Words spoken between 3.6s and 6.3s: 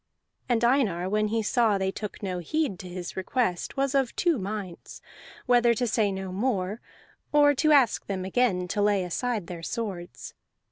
was of two minds: whether to say